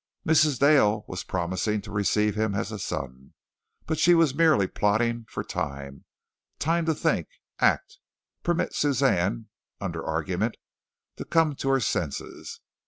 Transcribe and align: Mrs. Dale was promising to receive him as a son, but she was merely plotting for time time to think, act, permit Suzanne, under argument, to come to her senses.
Mrs. 0.27 0.57
Dale 0.57 1.05
was 1.07 1.23
promising 1.23 1.79
to 1.81 1.91
receive 1.91 2.33
him 2.33 2.55
as 2.55 2.71
a 2.71 2.79
son, 2.79 3.35
but 3.85 3.99
she 3.99 4.15
was 4.15 4.33
merely 4.33 4.65
plotting 4.65 5.25
for 5.29 5.43
time 5.43 6.05
time 6.57 6.87
to 6.87 6.95
think, 6.95 7.27
act, 7.59 7.99
permit 8.41 8.73
Suzanne, 8.73 9.49
under 9.79 10.03
argument, 10.03 10.57
to 11.17 11.23
come 11.25 11.53
to 11.53 11.69
her 11.69 11.79
senses. 11.79 12.61